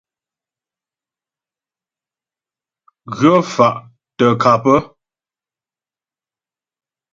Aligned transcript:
Ghə̀ 3.17 3.37
fà' 3.53 3.77
tə 4.17 4.25
ŋkâp. 4.35 4.63